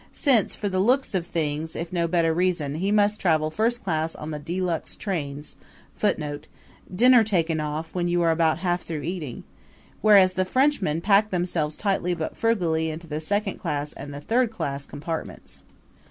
[0.27, 3.83] ]since, for the looks of things if for no better reason, he must travel first
[3.83, 5.57] class on the de luxe trains
[5.93, 6.47] [Footnote:
[6.95, 9.43] Diner taken off when you are about half through eating.],
[10.01, 14.49] whereas the Frenchmen pack themselves tightly but frugally into the second class and the third
[14.49, 15.61] class compartments.